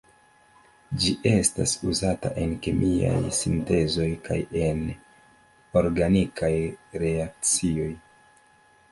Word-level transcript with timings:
Ĝi 1.01 1.09
estas 1.31 1.73
uzata 1.89 2.29
en 2.45 2.55
kemiaj 2.67 3.19
sintezoj 3.39 4.07
kaj 4.27 4.37
en 4.69 4.81
organikaj 5.83 6.51
reakcioj. 7.05 7.91